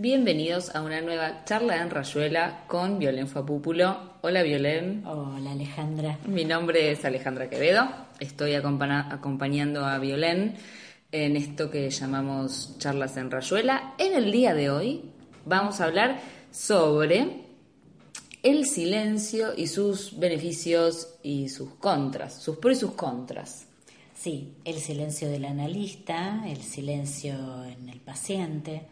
Bienvenidos 0.00 0.76
a 0.76 0.82
una 0.82 1.00
nueva 1.00 1.44
charla 1.44 1.82
en 1.82 1.90
Rayuela 1.90 2.62
con 2.68 3.00
Violén 3.00 3.26
Fapúpulo. 3.26 4.12
Hola 4.20 4.44
Violén. 4.44 5.04
Hola 5.04 5.50
Alejandra. 5.50 6.20
Mi 6.24 6.44
nombre 6.44 6.92
es 6.92 7.04
Alejandra 7.04 7.50
Quevedo. 7.50 7.88
Estoy 8.20 8.54
acompañando 8.54 9.84
a 9.84 9.98
Violén 9.98 10.54
en 11.10 11.36
esto 11.36 11.68
que 11.68 11.90
llamamos 11.90 12.76
charlas 12.78 13.16
en 13.16 13.28
Rayuela. 13.28 13.94
En 13.98 14.14
el 14.14 14.30
día 14.30 14.54
de 14.54 14.70
hoy 14.70 15.02
vamos 15.44 15.80
a 15.80 15.86
hablar 15.86 16.20
sobre 16.52 17.42
el 18.44 18.66
silencio 18.66 19.48
y 19.56 19.66
sus 19.66 20.16
beneficios 20.16 21.16
y 21.24 21.48
sus 21.48 21.74
contras, 21.74 22.40
sus 22.40 22.58
pros 22.58 22.76
y 22.76 22.80
sus 22.82 22.92
contras. 22.92 23.66
Sí, 24.14 24.54
el 24.64 24.76
silencio 24.76 25.28
del 25.28 25.44
analista, 25.44 26.44
el 26.46 26.62
silencio 26.62 27.64
en 27.64 27.88
el 27.88 27.98
paciente 27.98 28.86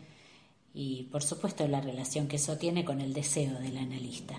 y 0.79 1.05
por 1.05 1.23
supuesto 1.23 1.67
la 1.67 1.81
relación 1.81 2.29
que 2.29 2.37
eso 2.37 2.59
tiene 2.59 2.85
con 2.85 3.01
el 3.01 3.15
deseo 3.15 3.59
del 3.61 3.79
analista. 3.79 4.39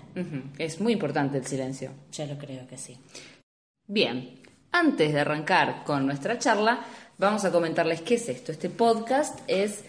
Es 0.56 0.80
muy 0.80 0.92
importante 0.92 1.36
el 1.38 1.44
silencio. 1.44 1.90
Yo 2.12 2.26
lo 2.26 2.38
creo 2.38 2.64
que 2.68 2.78
sí. 2.78 2.96
Bien, 3.88 4.38
antes 4.70 5.12
de 5.12 5.18
arrancar 5.18 5.82
con 5.82 6.06
nuestra 6.06 6.38
charla, 6.38 6.86
vamos 7.18 7.44
a 7.44 7.50
comentarles 7.50 8.02
qué 8.02 8.14
es 8.14 8.28
esto. 8.28 8.52
Este 8.52 8.70
podcast 8.70 9.40
es 9.48 9.82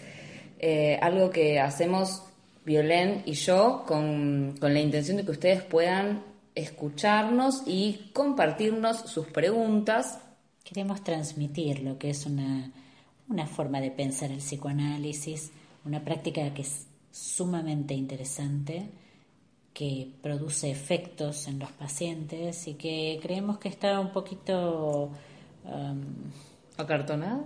eh, 0.58 0.98
algo 1.00 1.30
que 1.30 1.60
hacemos 1.60 2.24
Violén 2.64 3.22
y 3.26 3.34
yo 3.34 3.84
con, 3.86 4.56
con 4.58 4.74
la 4.74 4.80
intención 4.80 5.18
de 5.18 5.24
que 5.24 5.30
ustedes 5.30 5.62
puedan 5.62 6.24
escucharnos 6.56 7.62
y 7.64 8.10
compartirnos 8.12 9.02
sus 9.02 9.28
preguntas. 9.28 10.18
Queremos 10.64 11.04
transmitir 11.04 11.84
lo 11.84 11.96
que 11.96 12.10
es 12.10 12.26
una, 12.26 12.72
una 13.28 13.46
forma 13.46 13.80
de 13.80 13.92
pensar 13.92 14.32
el 14.32 14.38
psicoanálisis 14.38 15.52
una 15.84 16.04
práctica 16.04 16.52
que 16.54 16.62
es 16.62 16.86
sumamente 17.10 17.94
interesante, 17.94 18.88
que 19.72 20.08
produce 20.22 20.70
efectos 20.70 21.46
en 21.48 21.58
los 21.58 21.70
pacientes 21.72 22.66
y 22.66 22.74
que 22.74 23.18
creemos 23.22 23.58
que 23.58 23.68
está 23.68 24.00
un 24.00 24.12
poquito... 24.12 25.10
Um, 25.64 26.02
¿Acartonada? 26.76 27.44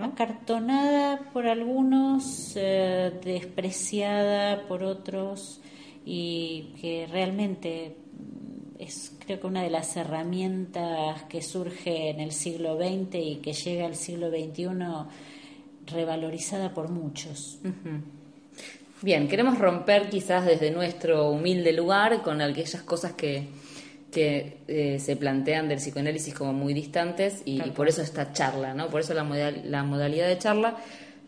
Acartonada 0.00 1.30
por 1.32 1.46
algunos, 1.46 2.52
eh, 2.56 3.12
despreciada 3.24 4.66
por 4.68 4.82
otros 4.82 5.60
y 6.04 6.74
que 6.80 7.06
realmente 7.10 7.96
es 8.78 9.12
creo 9.18 9.40
que 9.40 9.46
una 9.46 9.62
de 9.62 9.70
las 9.70 9.96
herramientas 9.96 11.24
que 11.24 11.42
surge 11.42 12.10
en 12.10 12.20
el 12.20 12.32
siglo 12.32 12.76
XX 12.76 13.14
y 13.16 13.36
que 13.42 13.52
llega 13.52 13.86
al 13.86 13.96
siglo 13.96 14.30
XXI 14.30 14.68
revalorizada 15.90 16.74
por 16.74 16.88
muchos. 16.90 17.58
Bien, 19.00 19.28
queremos 19.28 19.58
romper 19.58 20.08
quizás 20.08 20.44
desde 20.44 20.70
nuestro 20.72 21.30
humilde 21.30 21.72
lugar 21.72 22.22
con 22.22 22.40
aquellas 22.40 22.82
cosas 22.82 23.12
que, 23.12 23.46
que 24.10 24.58
eh, 24.66 24.98
se 24.98 25.14
plantean 25.14 25.68
del 25.68 25.78
psicoanálisis 25.78 26.34
como 26.34 26.52
muy 26.52 26.74
distantes 26.74 27.42
y, 27.44 27.60
por 27.70 27.88
eso 27.88 28.02
esta 28.02 28.32
charla, 28.32 28.74
¿no? 28.74 28.88
Por 28.88 29.02
eso 29.02 29.14
la, 29.14 29.22
la 29.64 29.84
modalidad 29.84 30.26
de 30.26 30.38
charla. 30.38 30.76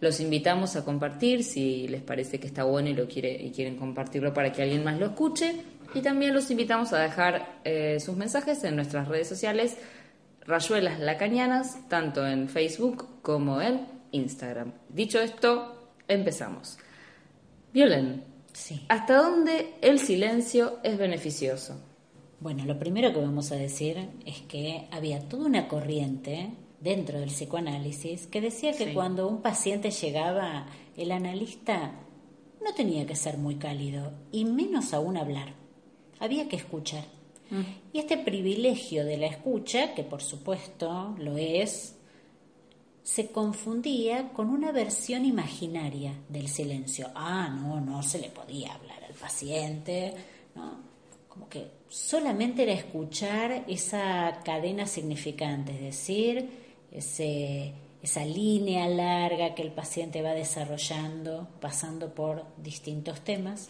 Los 0.01 0.19
invitamos 0.19 0.77
a 0.77 0.85
compartir 0.85 1.45
si 1.45 1.87
les 1.87 2.03
parece 2.03 2.41
que 2.41 2.47
está 2.47 2.65
bueno 2.65 2.89
y 2.89 2.95
lo 2.95 3.07
quiere 3.07 3.33
y 3.41 3.51
quieren 3.51 3.77
compartirlo 3.77 4.33
para 4.35 4.51
que 4.51 4.63
alguien 4.63 4.83
más 4.83 4.99
lo 4.99 5.07
escuche. 5.07 5.55
Y 5.95 6.01
también 6.01 6.33
los 6.33 6.51
invitamos 6.51 6.93
a 6.93 6.99
dejar 6.99 7.61
eh, 7.65 8.01
sus 8.01 8.17
mensajes 8.17 8.65
en 8.65 8.77
nuestras 8.77 9.09
redes 9.09 9.29
sociales, 9.29 9.77
Rayuelas 10.47 11.01
Lacañanas, 11.01 11.87
tanto 11.89 12.27
en 12.27 12.49
Facebook 12.49 13.21
como 13.23 13.61
en 13.61 14.00
Instagram. 14.13 14.73
Dicho 14.89 15.21
esto, 15.21 15.93
empezamos. 16.09 16.79
Violen, 17.73 18.25
sí. 18.53 18.85
¿hasta 18.89 19.17
dónde 19.17 19.75
el 19.81 19.99
silencio 19.99 20.79
es 20.83 20.99
beneficioso? 20.99 21.81
Bueno, 22.41 22.65
lo 22.65 22.79
primero 22.79 23.13
que 23.13 23.21
vamos 23.21 23.53
a 23.53 23.57
decir 23.57 24.09
es 24.25 24.41
que 24.43 24.89
había 24.91 25.29
toda 25.29 25.47
una 25.47 25.69
corriente 25.69 26.51
dentro 26.81 27.21
del 27.21 27.29
psicoanálisis 27.29 28.27
que 28.27 28.41
decía 28.41 28.73
que 28.73 28.95
cuando 28.95 29.29
un 29.29 29.43
paciente 29.43 29.91
llegaba, 29.91 30.67
el 30.97 31.13
analista 31.13 31.93
no 32.65 32.75
tenía 32.75 33.07
que 33.07 33.15
ser 33.15 33.37
muy 33.37 33.57
cálido 33.57 34.13
y 34.33 34.45
menos 34.45 34.95
aún 34.95 35.17
hablar. 35.17 35.55
Había 36.19 36.49
que 36.49 36.57
escuchar. 36.57 37.05
Mm. 37.51 37.61
Y 37.93 37.99
este 37.99 38.17
privilegio 38.17 39.05
de 39.05 39.17
la 39.17 39.27
escucha, 39.27 39.95
que 39.95 40.03
por 40.03 40.23
supuesto 40.23 41.15
lo 41.19 41.37
es, 41.37 41.97
se 43.03 43.31
confundía 43.31 44.29
con 44.33 44.51
una 44.51 44.73
versión 44.73 45.25
imaginaria 45.25 46.15
del 46.29 46.49
silencio. 46.49 47.11
Ah, 47.15 47.49
no, 47.49 47.81
no 47.81 48.03
se 48.03 48.19
le 48.19 48.29
podía 48.29 48.75
hablar 48.75 49.03
al 49.05 49.15
paciente, 49.15 50.15
¿no? 50.55 50.91
Como 51.29 51.49
que 51.49 51.67
solamente 51.89 52.65
era 52.65 52.73
escuchar 52.73 53.65
esa 53.69 54.41
cadena 54.45 54.87
significante, 54.87 55.73
es 55.73 55.81
decir, 55.81 56.49
ese, 56.93 57.73
esa 58.03 58.25
línea 58.25 58.89
larga 58.89 59.55
que 59.55 59.63
el 59.63 59.73
paciente 59.73 60.23
va 60.23 60.33
desarrollando, 60.33 61.49
pasando 61.61 62.15
por 62.15 62.45
distintos 62.63 63.21
temas. 63.21 63.69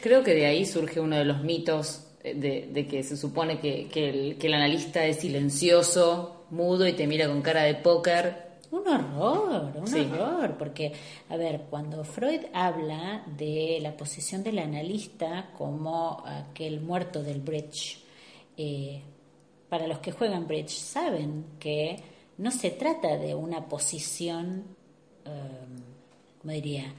Creo 0.00 0.22
que 0.22 0.34
de 0.34 0.46
ahí 0.46 0.64
surge 0.66 1.00
uno 1.00 1.16
de 1.16 1.24
los 1.24 1.42
mitos 1.42 2.06
de, 2.22 2.86
que 2.88 3.02
se 3.02 3.16
supone 3.16 3.60
que, 3.60 3.88
el, 4.08 4.38
que 4.38 4.46
el 4.46 4.54
analista 4.54 5.04
es 5.04 5.20
silencioso, 5.20 6.46
mudo 6.50 6.86
y 6.86 6.94
te 6.94 7.06
mira 7.06 7.26
con 7.28 7.42
cara 7.42 7.64
de 7.64 7.74
póker 7.74 8.43
un 8.74 8.88
horror, 8.88 9.72
un 9.76 9.94
horror, 9.94 10.56
porque, 10.58 10.92
a 11.28 11.36
ver, 11.36 11.66
cuando 11.70 12.02
Freud 12.04 12.46
habla 12.52 13.24
de 13.36 13.78
la 13.80 13.96
posición 13.96 14.42
del 14.42 14.58
analista 14.58 15.50
como 15.56 16.22
aquel 16.26 16.80
muerto 16.80 17.22
del 17.22 17.40
bridge, 17.40 18.02
eh, 18.56 19.02
para 19.68 19.86
los 19.86 19.98
que 19.98 20.12
juegan 20.12 20.46
bridge 20.46 20.70
saben 20.70 21.44
que 21.58 22.02
no 22.38 22.50
se 22.50 22.70
trata 22.70 23.16
de 23.16 23.34
una 23.34 23.68
posición, 23.68 24.64
um, 25.24 26.40
¿cómo 26.40 26.52
diría?, 26.52 26.92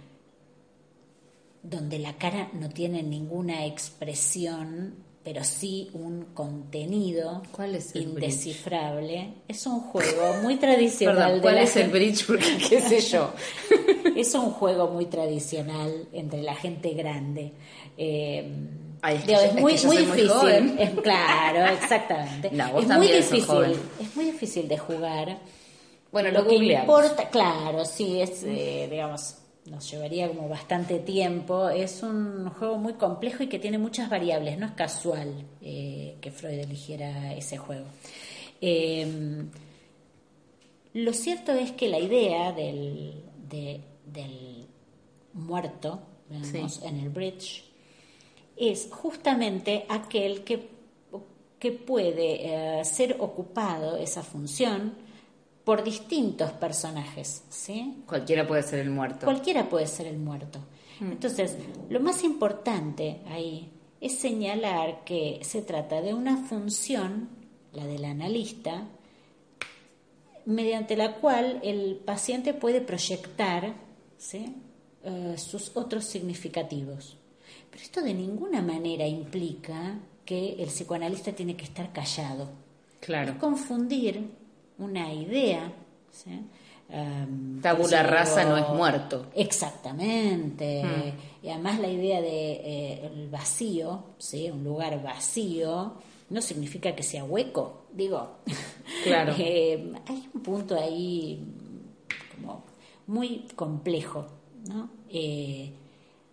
donde 1.61 1.99
la 1.99 2.13
cara 2.17 2.49
no 2.53 2.69
tiene 2.69 3.01
ninguna 3.01 3.65
expresión 3.65 4.95
pero 5.25 5.43
sí 5.43 5.89
un 5.93 6.27
contenido 6.35 7.41
¿Cuál 7.51 7.73
es 7.73 7.95
indescifrable. 7.95 9.33
Es 9.47 9.65
un 9.65 9.79
juego 9.79 10.35
muy 10.43 10.57
tradicional. 10.57 11.41
¿Cuál 11.41 11.57
es 11.57 11.75
el 11.77 11.89
bridge? 11.89 12.27
Porque 12.27 12.45
qué 12.69 12.79
sé 12.79 13.01
yo. 13.01 13.33
es 14.15 14.35
un 14.35 14.51
juego 14.51 14.87
muy 14.87 15.07
tradicional 15.07 16.07
entre 16.13 16.43
la 16.43 16.53
gente 16.53 16.91
grande. 16.93 17.53
Eh, 17.97 18.47
es, 19.03 19.53
muy, 19.55 19.73
difícil. 19.73 20.31
claro, 21.01 21.73
exactamente. 21.73 22.47
es 22.79 22.87
muy 22.87 23.07
difícil. 23.07 23.79
Es 23.99 24.15
muy 24.15 24.25
difícil 24.25 24.67
de 24.67 24.77
jugar. 24.77 25.39
Bueno, 26.11 26.29
lo, 26.29 26.47
que 26.47 26.55
importa, 26.55 27.29
claro, 27.29 27.83
sí, 27.83 28.21
es, 28.21 28.43
eh, 28.43 28.87
digamos, 28.89 29.35
nos 29.65 29.89
llevaría 29.89 30.27
como 30.27 30.47
bastante 30.47 30.99
tiempo. 30.99 31.69
Es 31.69 32.03
un 32.03 32.49
juego 32.51 32.77
muy 32.77 32.93
complejo 32.93 33.43
y 33.43 33.47
que 33.47 33.59
tiene 33.59 33.77
muchas 33.77 34.09
variables. 34.09 34.57
No 34.57 34.67
es 34.67 34.73
casual 34.73 35.45
eh, 35.61 36.17
que 36.21 36.31
Freud 36.31 36.59
eligiera 36.59 37.33
ese 37.33 37.57
juego. 37.57 37.85
Em, 38.61 39.49
lo 40.93 41.13
cierto 41.13 41.51
es 41.51 41.71
que 41.71 41.89
la 41.89 41.99
idea 41.99 42.51
del, 42.51 43.23
del 43.49 44.67
muerto, 45.33 45.99
en 46.29 46.99
el 46.99 47.09
bridge, 47.09 47.65
es 48.55 48.87
justamente 48.89 49.85
aquel 49.89 50.43
que, 50.43 50.69
que 51.59 51.71
puede 51.71 52.79
eh, 52.79 52.85
ser 52.85 53.17
ocupado, 53.19 53.97
esa 53.97 54.23
función, 54.23 54.93
por 55.65 55.83
distintos 55.83 56.51
personajes, 56.51 57.43
¿sí? 57.49 58.03
Cualquiera 58.05 58.47
puede 58.47 58.61
ser 58.61 58.79
el 58.79 58.91
muerto. 58.91 59.25
Cualquiera 59.25 59.67
puede 59.67 59.87
ser 59.87 60.05
el 60.05 60.19
muerto. 60.19 60.59
Mm. 60.99 61.11
Entonces, 61.13 61.57
lo 61.89 61.99
más 61.99 62.23
importante 62.23 63.21
ahí 63.27 63.71
es 63.99 64.19
señalar 64.19 65.03
que 65.03 65.39
se 65.41 65.63
trata 65.63 66.01
de 66.01 66.13
una 66.13 66.37
función, 66.37 67.29
la 67.73 67.85
del 67.85 68.05
analista, 68.05 68.87
mediante 70.45 70.95
la 70.95 71.15
cual 71.15 71.59
el 71.63 71.95
paciente 71.95 72.53
puede 72.53 72.79
proyectar 72.79 73.73
¿sí? 74.19 74.55
Eh, 75.03 75.35
sus 75.37 75.75
otros 75.75 76.05
significativos. 76.05 77.17
Pero 77.71 77.83
esto 77.83 78.01
de 78.03 78.13
ninguna 78.13 78.61
manera 78.61 79.07
implica 79.07 79.97
que 80.23 80.53
el 80.59 80.67
psicoanalista 80.67 81.31
tiene 81.31 81.57
que 81.57 81.65
estar 81.65 81.91
callado. 81.91 82.49
Claro. 82.99 83.31
Es 83.31 83.37
confundir 83.37 84.29
una 84.77 85.13
idea. 85.13 85.71
¿sí? 86.11 86.41
Um, 86.87 87.61
Tabula 87.61 88.03
rasa 88.03 88.45
no 88.45 88.57
es 88.57 88.69
muerto. 88.69 89.27
Exactamente. 89.35 90.83
Mm. 90.83 91.45
Y 91.45 91.49
además 91.49 91.79
la 91.79 91.87
idea 91.87 92.21
de 92.21 92.51
eh, 92.51 93.05
el 93.05 93.29
vacío, 93.29 94.03
¿sí? 94.17 94.49
un 94.49 94.63
lugar 94.63 95.01
vacío, 95.01 95.93
no 96.29 96.41
significa 96.41 96.95
que 96.95 97.03
sea 97.03 97.23
hueco, 97.23 97.85
digo. 97.91 98.37
Claro. 99.03 99.33
Eh, 99.39 99.93
hay 100.07 100.29
un 100.33 100.41
punto 100.41 100.75
ahí 100.75 101.39
como 102.35 102.63
muy 103.07 103.45
complejo, 103.55 104.25
¿no? 104.67 104.89
Eh, 105.09 105.71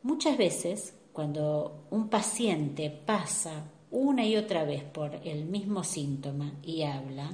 muchas 0.02 0.36
veces 0.36 0.94
cuando 1.12 1.86
un 1.90 2.08
paciente 2.08 2.90
pasa 2.90 3.64
una 3.90 4.24
y 4.24 4.36
otra 4.36 4.64
vez 4.64 4.82
por 4.82 5.14
el 5.24 5.44
mismo 5.44 5.84
síntoma 5.84 6.52
y 6.62 6.82
habla, 6.82 7.32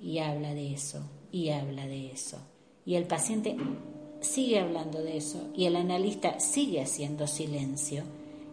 y 0.00 0.18
habla 0.18 0.54
de 0.54 0.72
eso, 0.74 1.00
y 1.32 1.50
habla 1.50 1.86
de 1.86 2.10
eso, 2.12 2.38
y 2.86 2.94
el 2.96 3.04
paciente 3.04 3.56
sigue 4.20 4.60
hablando 4.60 5.02
de 5.02 5.16
eso, 5.18 5.48
y 5.54 5.66
el 5.66 5.76
analista 5.76 6.38
sigue 6.40 6.80
haciendo 6.82 7.26
silencio, 7.26 8.02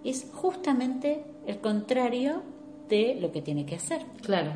es 0.04 0.28
justamente 0.34 1.24
el 1.48 1.60
contrario 1.60 2.44
de 2.90 3.16
lo 3.20 3.32
que 3.32 3.42
tiene 3.42 3.66
que 3.66 3.76
hacer. 3.76 4.02
Claro. 4.24 4.52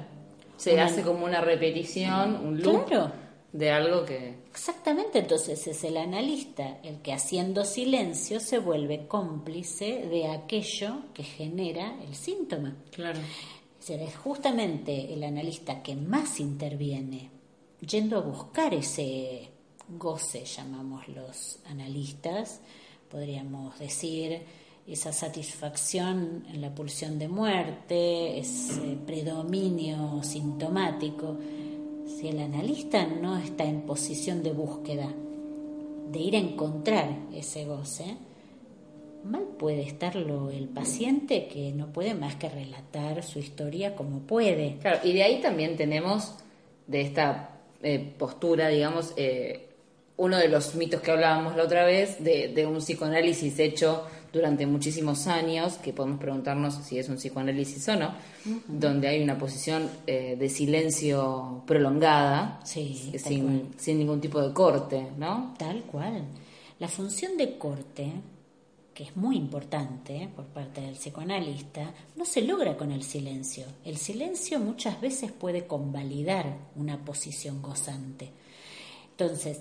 Se 0.57 0.73
Una- 0.73 0.85
hace 0.85 1.01
como 1.03 1.25
una 1.25 1.41
repetición, 1.41 2.35
un 2.45 2.61
loop 2.61 2.85
Claro. 2.85 3.11
de 3.53 3.71
algo 3.71 4.05
que... 4.05 4.43
Exactamente, 4.49 5.19
entonces 5.19 5.67
es 5.67 5.83
el 5.83 5.97
analista 5.97 6.77
el 6.83 7.01
que 7.01 7.11
haciendo 7.13 7.65
silencio 7.65 8.39
se 8.39 8.57
vuelve 8.59 9.05
cómplice 9.07 10.07
de 10.09 10.27
aquello 10.27 10.97
que 11.13 11.23
genera 11.23 11.95
el 12.07 12.15
síntoma. 12.15 12.75
Claro. 12.91 13.19
Es 13.87 14.15
justamente 14.17 15.13
el 15.13 15.23
analista 15.23 15.83
que 15.83 15.95
más 15.95 16.39
interviene 16.39 17.29
yendo 17.81 18.17
a 18.17 18.21
buscar 18.21 18.73
ese 18.73 19.51
goce, 19.87 20.43
llamamos 20.43 21.07
los 21.07 21.59
analistas, 21.67 22.61
podríamos 23.11 23.77
decir, 23.77 24.41
esa 24.87 25.13
satisfacción 25.13 26.45
en 26.51 26.61
la 26.61 26.73
pulsión 26.73 27.19
de 27.19 27.27
muerte, 27.27 28.39
ese 28.39 28.97
predominio 29.05 30.23
sintomático. 30.23 31.37
Si 32.07 32.27
el 32.27 32.39
analista 32.39 33.05
no 33.05 33.37
está 33.37 33.65
en 33.65 33.83
posición 33.83 34.41
de 34.41 34.51
búsqueda, 34.51 35.13
de 36.11 36.19
ir 36.19 36.35
a 36.35 36.39
encontrar 36.39 37.19
ese 37.31 37.65
goce, 37.65 38.17
mal 39.25 39.43
puede 39.57 39.81
estarlo 39.81 40.49
el 40.51 40.67
paciente 40.67 41.47
que 41.47 41.71
no 41.71 41.87
puede 41.91 42.13
más 42.13 42.35
que 42.35 42.49
relatar 42.49 43.23
su 43.23 43.39
historia 43.39 43.95
como 43.95 44.21
puede. 44.21 44.77
Claro, 44.81 44.99
y 45.03 45.13
de 45.13 45.23
ahí 45.23 45.41
también 45.41 45.75
tenemos 45.75 46.35
de 46.87 47.01
esta 47.01 47.49
eh, 47.81 48.13
postura, 48.17 48.69
digamos, 48.69 49.13
eh, 49.17 49.69
uno 50.17 50.37
de 50.37 50.47
los 50.47 50.75
mitos 50.75 51.01
que 51.01 51.11
hablábamos 51.11 51.55
la 51.55 51.63
otra 51.63 51.85
vez, 51.85 52.23
de, 52.23 52.49
de 52.49 52.65
un 52.65 52.77
psicoanálisis 52.77 53.59
hecho 53.59 54.05
durante 54.35 54.65
muchísimos 54.65 55.27
años, 55.27 55.75
que 55.75 55.93
podemos 55.93 56.19
preguntarnos 56.19 56.75
si 56.83 56.99
es 56.99 57.07
un 57.07 57.15
psicoanálisis 57.15 57.87
o 57.87 57.95
no, 57.95 58.13
donde 58.67 59.07
hay 59.07 59.23
una 59.23 59.37
posición 59.37 59.89
eh, 60.05 60.35
de 60.37 60.49
silencio 60.49 61.63
prolongada, 61.65 62.59
Sí, 62.65 63.13
sin 63.77 63.97
ningún 63.97 64.19
tipo 64.19 64.41
de 64.41 64.53
corte, 64.53 65.07
¿no? 65.17 65.53
Tal 65.57 65.83
cual. 65.83 66.25
La 66.79 66.89
función 66.89 67.37
de 67.37 67.57
corte, 67.57 68.11
que 68.95 69.03
es 69.03 69.17
muy 69.17 69.35
importante 69.35 70.29
por 70.33 70.45
parte 70.45 70.79
del 70.79 70.95
psicoanalista, 70.95 71.93
no 72.15 72.23
se 72.23 72.41
logra 72.41 72.77
con 72.77 72.93
el 72.93 73.03
silencio. 73.03 73.65
El 73.83 73.97
silencio 73.97 74.57
muchas 74.57 75.01
veces 75.01 75.33
puede 75.33 75.67
convalidar 75.67 76.55
una 76.77 77.03
posición 77.03 77.61
gozante. 77.61 78.31
Entonces, 79.11 79.59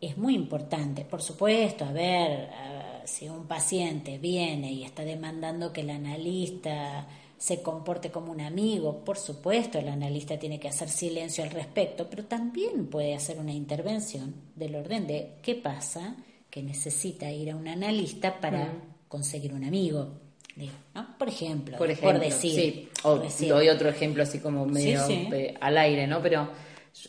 es 0.00 0.18
muy 0.18 0.34
importante, 0.34 1.04
por 1.04 1.22
supuesto, 1.22 1.84
a 1.84 1.92
ver, 1.92 2.50
ah, 2.52 3.02
si 3.04 3.28
un 3.28 3.46
paciente 3.46 4.18
viene 4.18 4.72
y 4.72 4.82
está 4.82 5.04
demandando 5.04 5.72
que 5.72 5.82
el 5.82 5.90
analista 5.90 7.06
se 7.38 7.62
comporte 7.62 8.10
como 8.10 8.32
un 8.32 8.40
amigo, 8.40 9.04
por 9.04 9.18
supuesto, 9.18 9.78
el 9.78 9.88
analista 9.88 10.36
tiene 10.36 10.58
que 10.58 10.68
hacer 10.68 10.88
silencio 10.88 11.44
al 11.44 11.50
respecto, 11.50 12.08
pero 12.10 12.24
también 12.24 12.88
puede 12.88 13.14
hacer 13.14 13.38
una 13.38 13.52
intervención 13.52 14.34
del 14.56 14.74
orden 14.74 15.06
de 15.06 15.36
qué 15.42 15.54
pasa 15.54 16.16
que 16.54 16.62
necesita 16.62 17.28
ir 17.32 17.50
a 17.50 17.56
un 17.56 17.66
analista 17.66 18.38
para 18.40 18.68
conseguir 19.08 19.52
un 19.52 19.64
amigo. 19.64 20.20
¿no? 20.94 21.18
Por 21.18 21.28
ejemplo, 21.28 21.76
Por 21.76 21.90
ejemplo, 21.90 22.20
decir, 22.20 22.54
sí. 22.54 22.88
por 23.02 23.18
O 23.18 23.22
decir. 23.22 23.48
doy 23.48 23.68
otro 23.70 23.88
ejemplo 23.88 24.22
así 24.22 24.38
como 24.38 24.64
medio 24.64 25.04
Sí, 25.04 25.26
sí. 25.28 25.48
al 25.60 25.76
aire, 25.78 26.06
¿no? 26.06 26.22
Pero 26.22 26.48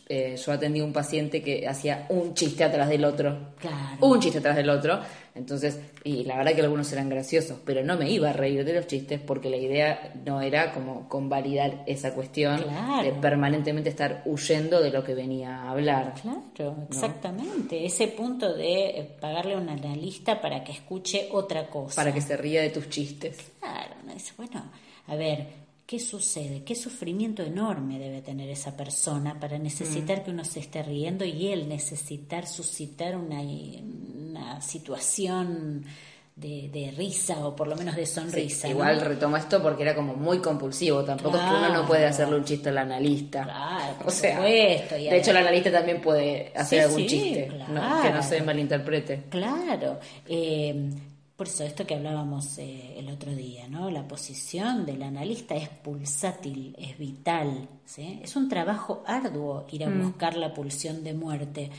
eh, 0.07 0.35
yo 0.43 0.51
atendí 0.51 0.79
a 0.79 0.83
un 0.85 0.93
paciente 0.93 1.41
que 1.41 1.67
hacía 1.67 2.05
un 2.09 2.33
chiste 2.33 2.63
atrás 2.63 2.89
del 2.89 3.05
otro. 3.05 3.53
Claro. 3.59 3.97
Un 4.07 4.19
chiste 4.19 4.39
atrás 4.39 4.55
del 4.55 4.69
otro. 4.69 4.99
Entonces, 5.35 5.79
y 6.05 6.23
la 6.23 6.37
verdad 6.37 6.53
que 6.55 6.61
algunos 6.61 6.91
eran 6.93 7.09
graciosos, 7.09 7.59
pero 7.65 7.83
no 7.83 7.97
me 7.97 8.09
iba 8.09 8.29
a 8.29 8.33
reír 8.33 8.63
de 8.63 8.73
los 8.73 8.87
chistes 8.87 9.19
porque 9.19 9.49
la 9.49 9.57
idea 9.57 10.13
no 10.25 10.41
era 10.41 10.71
como 10.73 11.09
convalidar 11.09 11.83
esa 11.87 12.13
cuestión 12.13 12.61
Claro. 12.63 13.03
de 13.03 13.11
permanentemente 13.19 13.89
estar 13.89 14.21
huyendo 14.25 14.81
de 14.81 14.91
lo 14.91 15.03
que 15.03 15.13
venía 15.13 15.57
a 15.63 15.71
hablar. 15.71 16.13
Claro, 16.21 16.77
exactamente. 16.89 17.85
Ese 17.85 18.07
punto 18.07 18.53
de 18.53 18.99
eh, 18.99 19.17
pagarle 19.19 19.55
a 19.55 19.57
un 19.57 19.67
analista 19.69 20.39
para 20.41 20.63
que 20.63 20.71
escuche 20.71 21.27
otra 21.31 21.67
cosa. 21.67 21.95
Para 21.97 22.13
que 22.13 22.21
se 22.21 22.37
ría 22.37 22.61
de 22.61 22.69
tus 22.69 22.89
chistes. 22.89 23.37
Claro, 23.59 23.95
no 24.05 24.13
dice, 24.13 24.31
bueno, 24.37 24.71
a 25.07 25.15
ver, 25.15 25.47
¿qué 25.85 25.99
sucede? 25.99 26.63
¿Qué 26.63 26.75
sufrimiento 26.75 27.43
enorme 27.43 27.99
debe 27.99 28.21
tener 28.21 28.49
esa 28.49 28.75
persona 28.75 29.39
para 29.39 29.57
necesitar 29.59 30.23
que 30.23 30.31
uno 30.31 30.43
se 30.43 30.59
esté 30.59 30.81
riendo 30.83 31.23
y 31.25 31.47
él 31.47 31.67
necesitar 31.69 32.47
suscitar 32.47 33.15
una, 33.15 33.41
una 33.41 34.61
situación 34.61 35.85
de, 36.35 36.69
de 36.69 36.91
risa 36.91 37.45
o 37.47 37.55
por 37.55 37.67
lo 37.67 37.75
menos 37.75 37.95
de 37.95 38.05
sonrisa? 38.07 38.67
Sí, 38.67 38.73
¿no? 38.73 38.79
igual 38.79 38.99
retomo 39.01 39.37
esto 39.37 39.61
porque 39.61 39.83
era 39.83 39.93
como 39.93 40.15
muy 40.15 40.39
compulsivo. 40.39 41.03
Tampoco 41.03 41.37
es 41.37 41.43
que 41.43 41.49
uno 41.49 41.69
no 41.69 41.85
puede 41.85 42.05
hacerle 42.07 42.37
un 42.37 42.43
chiste 42.45 42.69
al 42.69 42.79
analista. 42.79 43.43
Claro, 43.43 43.93
por 43.99 44.07
o 44.07 44.11
sea, 44.11 44.35
supuesto, 44.37 44.95
de 44.95 45.17
hecho, 45.17 45.31
el 45.31 45.37
analista 45.37 45.71
también 45.71 46.01
puede 46.01 46.51
hacer 46.55 46.79
Sí, 46.79 46.83
algún 46.85 46.99
sí, 47.01 47.07
chiste. 47.07 47.47
¿no? 47.47 47.65
claro. 47.73 48.01
Que 48.01 48.09
no 48.09 48.23
se 48.23 48.41
malinterprete. 48.41 49.23
Claro, 49.29 49.99
eh, 50.27 50.89
por 51.35 51.47
eso 51.47 51.65
esto 51.65 51.85
que 51.85 51.95
hablábamos 51.95 52.57
eh, 52.59 52.97
el 52.97 53.09
otro 53.09 53.35
día, 53.35 53.67
¿no? 53.67 53.89
La 53.89 54.07
posición 54.07 54.85
del 54.85 55.03
analista 55.03 55.53
es 55.55 55.67
pulsátil, 55.67 56.73
es 56.77 56.97
vital, 56.97 57.67
¿sí? 57.83 58.19
Es 58.23 58.37
un 58.37 58.47
trabajo 58.47 59.03
arduo 59.05 59.65
ir 59.69 59.83
a 59.83 59.89
buscar 59.89 60.37
la 60.37 60.53
pulsión 60.53 61.03
de 61.03 61.13
muerte, 61.13 61.71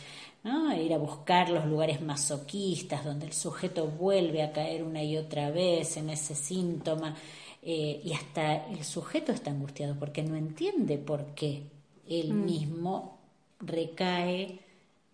¿no? 0.45 0.77
Ir 0.77 0.93
a 0.93 0.99
buscar 0.99 1.49
los 1.49 1.65
lugares 1.65 2.03
masoquistas 2.03 3.03
donde 3.03 3.27
el 3.27 3.33
sujeto 3.33 3.87
vuelve 3.87 4.43
a 4.43 4.53
caer 4.53 4.83
una 4.83 5.03
y 5.03 5.17
otra 5.17 5.51
vez 5.51 5.97
en 5.97 6.11
ese 6.11 6.35
síntoma 6.35 7.17
eh, 7.63 8.03
y 8.05 8.13
hasta 8.13 8.67
el 8.67 8.85
sujeto 8.85 9.33
está 9.33 9.51
angustiado 9.51 9.99
porque 9.99 10.23
no 10.23 10.37
entiende 10.37 10.99
por 10.99 11.35
qué 11.35 11.63
él 12.07 12.35
mismo 12.35 13.19
recae 13.61 14.61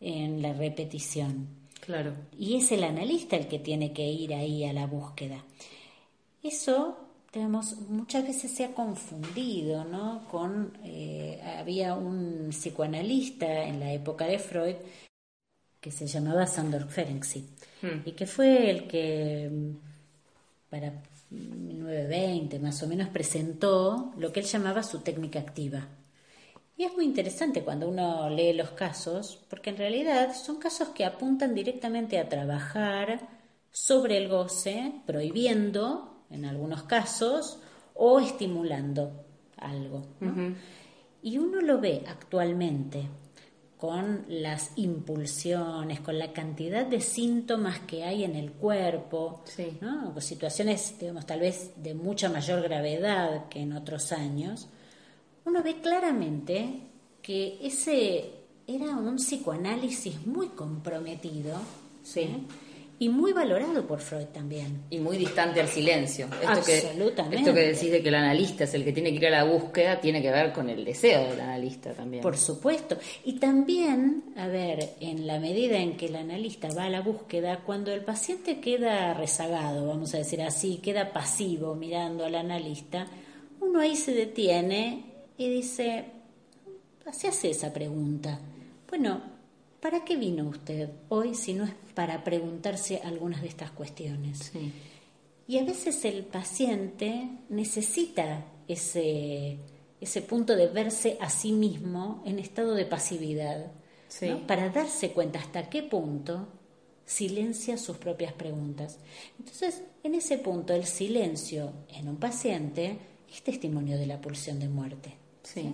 en 0.00 0.42
la 0.42 0.52
repetición. 0.52 1.61
Claro. 1.82 2.14
Y 2.38 2.56
es 2.56 2.72
el 2.72 2.82
analista 2.84 3.36
el 3.36 3.46
que 3.48 3.58
tiene 3.58 3.92
que 3.92 4.06
ir 4.06 4.32
ahí 4.34 4.64
a 4.64 4.72
la 4.72 4.86
búsqueda. 4.86 5.44
Eso, 6.42 6.98
digamos, 7.32 7.76
muchas 7.88 8.24
veces 8.26 8.52
se 8.52 8.64
ha 8.64 8.74
confundido, 8.74 9.84
¿no? 9.84 10.26
Con, 10.30 10.76
eh, 10.84 11.40
había 11.58 11.94
un 11.94 12.48
psicoanalista 12.50 13.64
en 13.64 13.80
la 13.80 13.92
época 13.92 14.26
de 14.26 14.38
Freud 14.38 14.76
que 15.80 15.90
se 15.90 16.06
llamaba 16.06 16.46
Sandor 16.46 16.88
Ferenczi 16.88 17.44
Hmm. 17.82 18.02
y 18.04 18.12
que 18.12 18.26
fue 18.26 18.70
el 18.70 18.86
que 18.88 19.50
para 20.70 20.92
1920 21.30 22.58
más 22.58 22.82
o 22.82 22.86
menos 22.88 23.08
presentó 23.08 24.12
lo 24.18 24.32
que 24.32 24.40
él 24.40 24.46
llamaba 24.46 24.82
su 24.82 25.00
técnica 25.00 25.40
activa. 25.40 25.88
Y 26.76 26.84
es 26.84 26.94
muy 26.94 27.04
interesante 27.04 27.62
cuando 27.62 27.88
uno 27.88 28.28
lee 28.30 28.52
los 28.52 28.70
casos, 28.70 29.38
porque 29.48 29.70
en 29.70 29.76
realidad 29.76 30.34
son 30.34 30.56
casos 30.56 30.88
que 30.88 31.04
apuntan 31.04 31.54
directamente 31.54 32.18
a 32.18 32.28
trabajar 32.28 33.28
sobre 33.70 34.16
el 34.16 34.28
goce, 34.28 34.92
prohibiendo 35.06 36.24
en 36.30 36.44
algunos 36.44 36.84
casos 36.84 37.58
o 37.94 38.20
estimulando 38.20 39.24
algo. 39.56 40.02
¿no? 40.20 40.54
Y 41.22 41.38
uno 41.38 41.60
lo 41.60 41.80
ve 41.80 42.04
actualmente 42.08 43.08
con 43.82 44.24
las 44.28 44.70
impulsiones, 44.76 45.98
con 46.00 46.16
la 46.16 46.32
cantidad 46.32 46.86
de 46.86 47.00
síntomas 47.00 47.80
que 47.80 48.04
hay 48.04 48.22
en 48.22 48.36
el 48.36 48.52
cuerpo, 48.52 49.42
¿no? 49.80 50.20
situaciones, 50.20 50.96
digamos, 51.00 51.26
tal 51.26 51.40
vez 51.40 51.72
de 51.76 51.92
mucha 51.92 52.28
mayor 52.28 52.62
gravedad 52.62 53.48
que 53.48 53.60
en 53.60 53.72
otros 53.72 54.12
años, 54.12 54.68
uno 55.44 55.62
ve 55.62 55.80
claramente 55.80 56.80
que 57.20 57.58
ese 57.62 58.30
era 58.66 58.96
un 58.96 59.16
psicoanálisis 59.16 60.26
muy 60.26 60.48
comprometido, 60.48 61.58
¿sí? 62.02 62.46
y 63.02 63.08
muy 63.08 63.32
valorado 63.32 63.84
por 63.84 63.98
Freud 63.98 64.26
también. 64.26 64.84
Y 64.88 65.00
muy 65.00 65.16
distante 65.16 65.60
al 65.60 65.66
silencio. 65.66 66.26
Esto 66.26 66.48
Absolutamente. 66.48 67.36
Que, 67.36 67.42
esto 67.42 67.54
que 67.54 67.60
decís 67.60 67.90
de 67.90 68.00
que 68.00 68.08
el 68.10 68.14
analista 68.14 68.62
es 68.62 68.74
el 68.74 68.84
que 68.84 68.92
tiene 68.92 69.10
que 69.10 69.16
ir 69.16 69.26
a 69.26 69.30
la 69.30 69.42
búsqueda, 69.42 70.00
tiene 70.00 70.22
que 70.22 70.30
ver 70.30 70.52
con 70.52 70.70
el 70.70 70.84
deseo 70.84 71.30
del 71.30 71.40
analista 71.40 71.92
también. 71.94 72.22
Por 72.22 72.36
supuesto. 72.36 72.96
Y 73.24 73.40
también, 73.40 74.22
a 74.36 74.46
ver, 74.46 74.90
en 75.00 75.26
la 75.26 75.40
medida 75.40 75.78
en 75.78 75.96
que 75.96 76.06
el 76.06 76.14
analista 76.14 76.68
va 76.76 76.84
a 76.84 76.90
la 76.90 77.00
búsqueda, 77.00 77.64
cuando 77.66 77.92
el 77.92 78.02
paciente 78.02 78.60
queda 78.60 79.14
rezagado, 79.14 79.88
vamos 79.88 80.14
a 80.14 80.18
decir 80.18 80.40
así, 80.40 80.76
queda 80.76 81.12
pasivo 81.12 81.74
mirando 81.74 82.24
al 82.24 82.36
analista, 82.36 83.08
uno 83.58 83.80
ahí 83.80 83.96
se 83.96 84.14
detiene 84.14 85.11
y 85.44 85.50
dice, 85.50 86.04
se 87.12 87.28
hace 87.28 87.50
esa 87.50 87.72
pregunta. 87.72 88.38
Bueno, 88.88 89.22
¿para 89.80 90.04
qué 90.04 90.16
vino 90.16 90.48
usted 90.48 90.90
hoy 91.08 91.34
si 91.34 91.54
no 91.54 91.64
es 91.64 91.72
para 91.94 92.24
preguntarse 92.24 93.00
algunas 93.04 93.42
de 93.42 93.48
estas 93.48 93.70
cuestiones. 93.70 94.52
Y 95.46 95.58
a 95.58 95.64
veces 95.64 96.04
el 96.04 96.24
paciente 96.24 97.28
necesita 97.48 98.44
ese, 98.68 99.58
ese 100.00 100.22
punto 100.22 100.56
de 100.56 100.68
verse 100.68 101.18
a 101.20 101.28
sí 101.28 101.52
mismo 101.52 102.22
en 102.24 102.38
estado 102.38 102.74
de 102.74 102.86
pasividad, 102.86 103.72
para 104.46 104.68
darse 104.68 105.12
cuenta 105.12 105.38
hasta 105.38 105.68
qué 105.68 105.82
punto 105.82 106.48
silencia 107.04 107.76
sus 107.76 107.96
propias 107.96 108.32
preguntas. 108.32 108.98
Entonces, 109.38 109.82
en 110.02 110.14
ese 110.14 110.38
punto, 110.38 110.74
el 110.74 110.84
silencio 110.84 111.72
en 111.88 112.08
un 112.08 112.16
paciente 112.16 112.98
es 113.30 113.42
testimonio 113.42 113.98
de 113.98 114.06
la 114.06 114.20
pulsión 114.20 114.60
de 114.60 114.68
muerte. 114.68 115.21
¿Sí? 115.42 115.72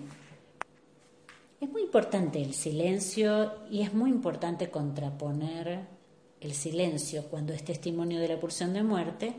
Es 1.60 1.68
muy 1.68 1.82
importante 1.82 2.40
el 2.40 2.54
silencio 2.54 3.52
y 3.70 3.82
es 3.82 3.92
muy 3.92 4.10
importante 4.10 4.70
contraponer 4.70 5.86
el 6.40 6.52
silencio 6.52 7.24
cuando 7.24 7.52
es 7.52 7.64
testimonio 7.64 8.20
de 8.20 8.28
la 8.28 8.38
pulsión 8.38 8.72
de 8.72 8.82
muerte 8.82 9.34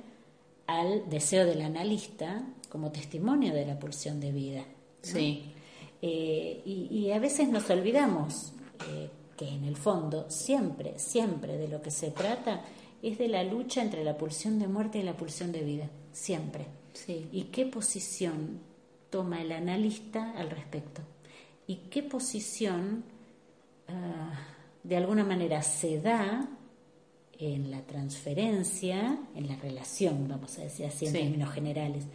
al 0.68 1.10
deseo 1.10 1.46
del 1.46 1.62
analista 1.62 2.44
como 2.70 2.92
testimonio 2.92 3.54
de 3.54 3.66
la 3.66 3.80
pulsión 3.80 4.20
de 4.20 4.32
vida. 4.32 4.66
Sí. 5.02 5.54
Eh, 6.02 6.62
y, 6.66 7.12
a 7.12 7.20
veces 7.20 7.50
nos 7.50 7.70
olvidamos 7.70 8.54
eh, 8.90 9.10
que 9.36 9.48
en 9.48 9.66
el 9.66 9.76
fondo 9.76 10.30
siempre, 10.30 11.00
siempre 11.00 11.58
de 11.58 11.68
lo 11.68 11.82
que 11.82 11.92
se 11.92 12.12
trata 12.12 12.64
es 13.02 13.18
de 13.18 13.28
la 13.28 13.44
lucha 13.44 13.82
entre 13.82 14.04
la 14.04 14.18
pulsión 14.18 14.60
de 14.60 14.68
muerte 14.68 15.00
y 15.00 15.04
la 15.04 15.16
pulsión 15.16 15.52
de 15.52 15.62
vida. 15.62 15.90
Siempre. 16.12 16.66
Sí. 16.94 17.28
¿Y 17.32 17.44
qué 17.46 17.66
posición 17.66 18.60
toma 19.10 19.42
el 19.42 19.52
analista 19.52 20.34
al 20.38 20.50
respecto? 20.50 21.02
¿Y 21.68 21.76
qué 21.90 22.04
posición 22.04 23.04
ah, 23.88 24.34
de 24.84 24.98
alguna 24.98 25.24
manera 25.24 25.62
se 25.62 26.02
da 26.02 26.50
en 27.38 27.72
la 27.72 27.82
transferencia, 27.82 29.18
en 29.34 29.48
la 29.48 29.56
relación, 29.56 30.28
vamos 30.28 30.58
a 30.60 30.64
decir 30.64 30.86
así 30.86 31.06
en 31.06 31.14
términos 31.14 31.52
generales, 31.52 32.06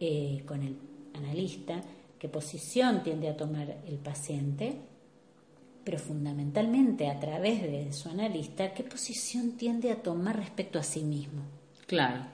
eh, 0.00 0.42
con 0.46 0.62
el 0.62 0.76
analista, 1.14 1.80
qué 2.18 2.28
posición 2.28 3.02
tiende 3.04 3.28
a 3.28 3.36
tomar 3.36 3.78
el 3.86 3.98
paciente, 3.98 4.80
pero 5.84 5.98
fundamentalmente 5.98 7.08
a 7.08 7.20
través 7.20 7.62
de 7.62 7.92
su 7.92 8.08
analista, 8.08 8.74
qué 8.74 8.82
posición 8.82 9.52
tiende 9.52 9.92
a 9.92 10.02
tomar 10.02 10.36
respecto 10.36 10.78
a 10.78 10.82
sí 10.82 11.02
mismo. 11.02 11.42
Claro. 11.86 12.26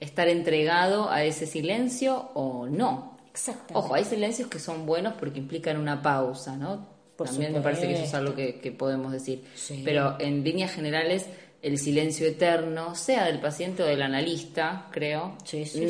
Estar 0.00 0.28
entregado 0.28 1.10
a 1.10 1.24
ese 1.24 1.46
silencio 1.46 2.30
o 2.34 2.66
no. 2.66 3.18
Exactamente. 3.32 3.74
Ojo, 3.74 3.94
hay 3.94 4.04
silencios 4.04 4.48
que 4.48 4.58
son 4.58 4.86
buenos 4.86 5.14
porque 5.14 5.38
implican 5.38 5.76
una 5.76 6.02
pausa, 6.02 6.56
¿no? 6.56 6.88
También 7.16 7.52
me 7.52 7.60
parece 7.60 7.86
que 7.86 7.94
eso 7.94 8.04
es 8.04 8.14
algo 8.14 8.34
que, 8.34 8.74
podemos 8.76 9.12
decir. 9.12 9.44
Pero 9.84 10.16
en 10.18 10.42
líneas 10.42 10.72
generales, 10.72 11.26
el 11.62 11.78
silencio 11.78 12.26
eterno, 12.26 12.94
sea 12.94 13.26
del 13.26 13.40
paciente 13.40 13.82
o 13.82 13.86
del 13.86 14.02
analista, 14.02 14.88
creo, 14.90 15.36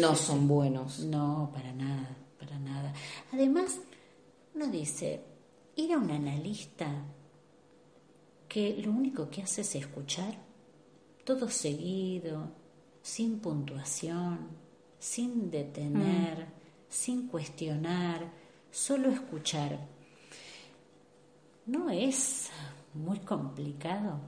no 0.01 0.17
son 0.17 0.49
buenos. 0.49 1.01
No, 1.01 1.51
para 1.55 1.73
nada, 1.73 2.17
para 2.39 2.59
nada. 2.59 2.93
Además, 3.33 3.79
uno 4.55 4.67
dice, 4.67 5.21
ir 5.77 5.93
a 5.93 5.99
un 5.99 6.11
analista 6.11 6.89
que 8.49 8.77
lo 8.83 8.91
único 8.91 9.31
que 9.31 9.43
hace 9.43 9.61
es 9.61 9.75
escuchar, 9.77 10.35
todo 11.25 11.49
seguido, 11.49 12.51
sin 13.03 13.39
puntuación, 13.39 14.49
sin 14.99 15.51
detener, 15.51 16.47
mm. 16.47 16.60
Sin 16.91 17.29
cuestionar, 17.29 18.31
solo 18.71 19.09
escuchar. 19.09 19.79
¿No 21.65 21.89
es 21.89 22.51
muy 22.93 23.21
complicado? 23.21 24.21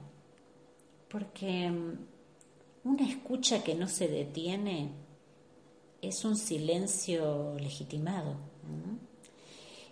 porque 1.13 1.69
mm, 1.69 2.89
una 2.89 3.07
escucha 3.07 3.63
que 3.63 3.75
no 3.75 3.87
se 3.87 4.07
detiene 4.07 4.89
es 6.01 6.25
un 6.25 6.35
silencio 6.35 7.55
legitimado. 7.59 8.35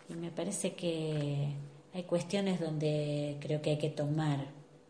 Y 0.09 0.13
me 0.15 0.31
parece 0.31 0.73
que 0.73 1.53
hay 1.93 2.03
cuestiones 2.03 2.59
donde 2.59 3.37
creo 3.39 3.61
que 3.61 3.69
hay 3.69 3.77
que 3.77 3.91
tomar 3.91 4.45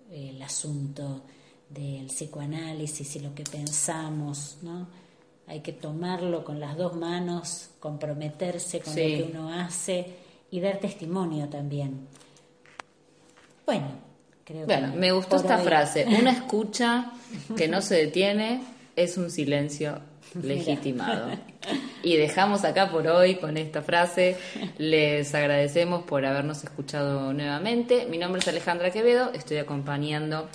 el 0.10 0.42
asunto 0.42 1.22
del 1.70 2.08
psicoanálisis 2.08 3.18
y 3.18 3.20
lo 3.20 3.36
que 3.36 3.44
pensamos, 3.44 4.58
¿no? 4.64 4.88
Hay 5.48 5.62
que 5.62 5.74
tomarlo 5.74 6.44
con 6.44 6.60
las 6.60 6.78
dos 6.78 6.96
manos, 6.96 7.72
comprometerse 7.80 8.80
con 8.80 8.94
lo 8.94 9.00
que 9.00 9.30
uno 9.32 9.54
hace 9.54 10.16
y 10.50 10.60
dar 10.62 10.80
testimonio 10.80 11.50
también. 11.50 12.08
Bueno, 13.66 13.88
bueno, 14.66 14.94
me 14.96 15.12
gustó 15.12 15.38
esta 15.38 15.58
frase. 15.60 16.06
Una 16.20 16.32
escucha 16.32 17.12
que 17.56 17.68
no 17.68 17.82
se 17.82 17.96
detiene 17.96 18.62
es 18.96 19.18
un 19.18 19.32
silencio 19.32 20.00
legitimado. 20.42 21.30
Y 22.04 22.18
dejamos 22.18 22.66
acá 22.66 22.90
por 22.90 23.06
hoy 23.06 23.36
con 23.36 23.58
esta 23.58 23.84
frase. 23.84 24.36
Les 24.80 25.36
agradecemos 25.36 26.02
por 26.02 26.26
habernos 26.26 26.64
escuchado 26.64 27.32
nuevamente. 27.34 28.08
Mi 28.08 28.18
nombre 28.18 28.42
es 28.42 28.48
Alejandra 28.48 28.90
Quevedo, 28.90 29.32
estoy 29.34 29.58
acompañando 29.58 30.50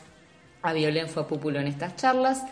a 0.62 0.73
Violén 0.73 1.07
Púpulo 1.07 1.61
en 1.61 1.69
estas 1.69 1.95
charlas. 1.95 2.43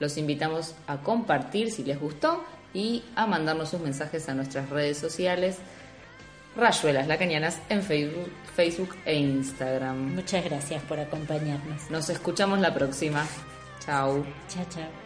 Los 0.00 0.16
invitamos 0.16 0.74
a 0.86 0.98
compartir 0.98 1.70
si 1.70 1.84
les 1.84 2.00
gustó 2.00 2.44
y 2.72 3.04
a 3.14 3.26
mandarnos 3.26 3.70
sus 3.70 3.80
mensajes 3.80 4.28
a 4.28 4.34
nuestras 4.34 4.68
redes 4.70 4.98
sociales 4.98 5.58
Rayuelas 6.56 7.08
Lacañanas 7.08 7.60
en 7.68 7.82
Facebook, 7.82 8.30
Facebook 8.54 8.94
e 9.04 9.16
Instagram. 9.16 10.14
Muchas 10.14 10.44
gracias 10.44 10.82
por 10.84 11.00
acompañarnos. 11.00 11.90
Nos 11.90 12.08
escuchamos 12.10 12.60
la 12.60 12.72
próxima. 12.72 13.26
Chao. 13.84 14.24
Chao, 14.48 14.64
chao. 14.70 15.03